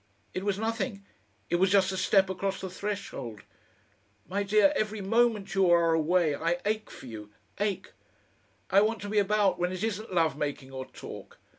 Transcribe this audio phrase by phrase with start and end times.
[0.33, 1.05] It was nothing
[1.51, 3.43] it was just a step across the threshold.
[4.27, 7.91] My dear, every moment you are away I ache for you ache!
[8.71, 11.37] I want to be about when it isn't love making or talk.